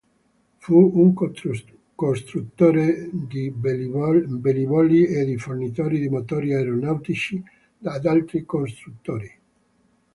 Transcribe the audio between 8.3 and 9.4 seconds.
costruttori.